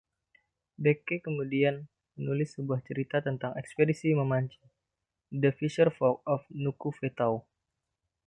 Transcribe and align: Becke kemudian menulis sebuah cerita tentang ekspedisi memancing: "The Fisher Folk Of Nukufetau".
Becke 0.83 1.15
kemudian 1.25 1.75
menulis 2.17 2.49
sebuah 2.57 2.79
cerita 2.87 3.17
tentang 3.27 3.51
ekspedisi 3.61 4.09
memancing: 4.19 4.65
"The 5.41 5.49
Fisher 5.57 5.89
Folk 5.97 6.17
Of 6.33 6.41
Nukufetau". 6.63 7.35